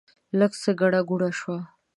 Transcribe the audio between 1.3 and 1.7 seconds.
شوه.